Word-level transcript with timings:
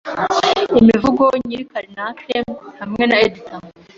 imivugo 0.79 1.23
nyiri 1.45 1.65
Carcanet 1.71 2.47
hamwe 2.79 3.03
na 3.09 3.17
editor 3.25 3.61